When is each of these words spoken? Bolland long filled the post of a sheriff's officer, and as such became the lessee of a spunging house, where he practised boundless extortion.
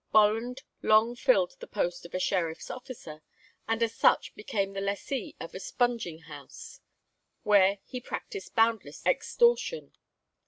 Bolland 0.11 0.63
long 0.81 1.15
filled 1.15 1.53
the 1.59 1.67
post 1.67 2.07
of 2.07 2.15
a 2.15 2.19
sheriff's 2.19 2.71
officer, 2.71 3.21
and 3.67 3.83
as 3.83 3.93
such 3.93 4.33
became 4.33 4.73
the 4.73 4.81
lessee 4.81 5.35
of 5.39 5.53
a 5.53 5.59
spunging 5.59 6.23
house, 6.23 6.79
where 7.43 7.77
he 7.85 8.01
practised 8.01 8.55
boundless 8.55 9.05
extortion. 9.05 9.93